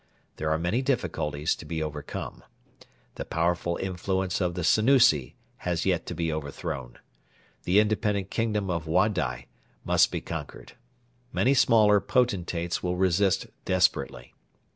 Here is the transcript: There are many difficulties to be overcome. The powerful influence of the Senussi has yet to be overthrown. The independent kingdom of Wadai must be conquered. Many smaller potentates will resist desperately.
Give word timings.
There 0.37 0.49
are 0.49 0.57
many 0.57 0.81
difficulties 0.81 1.53
to 1.55 1.63
be 1.63 1.83
overcome. 1.83 2.43
The 3.21 3.23
powerful 3.23 3.77
influence 3.77 4.41
of 4.41 4.55
the 4.55 4.63
Senussi 4.63 5.35
has 5.57 5.85
yet 5.85 6.07
to 6.07 6.15
be 6.15 6.33
overthrown. 6.33 6.97
The 7.65 7.79
independent 7.79 8.31
kingdom 8.31 8.71
of 8.71 8.87
Wadai 8.87 9.45
must 9.85 10.11
be 10.11 10.19
conquered. 10.19 10.73
Many 11.31 11.53
smaller 11.53 11.99
potentates 11.99 12.81
will 12.81 12.95
resist 12.95 13.45
desperately. 13.63 14.33